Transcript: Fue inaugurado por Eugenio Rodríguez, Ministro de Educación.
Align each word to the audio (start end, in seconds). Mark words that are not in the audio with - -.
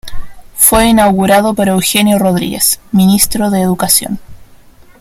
Fue 0.55 0.87
inaugurado 0.87 1.53
por 1.53 1.67
Eugenio 1.69 2.17
Rodríguez, 2.17 2.79
Ministro 2.91 3.51
de 3.51 3.61
Educación. 3.61 4.19